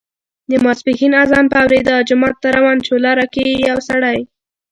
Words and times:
د 0.49 0.51
ماسپښین 0.65 1.13
اذان 1.23 1.45
په 1.51 1.57
اوریدا 1.63 1.95
جومات 2.07 2.35
ته 2.41 2.47
روان 2.57 2.77
شو، 2.85 2.95
لاره 3.05 3.25
کې 3.33 3.43
یې 3.49 3.55
یو 3.69 3.77
سړی 3.89 4.19